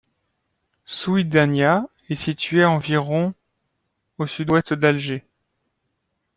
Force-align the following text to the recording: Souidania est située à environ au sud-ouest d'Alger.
Souidania 0.83 1.87
est 2.09 2.15
située 2.15 2.63
à 2.63 2.71
environ 2.71 3.35
au 4.17 4.25
sud-ouest 4.25 4.73
d'Alger. 4.73 5.23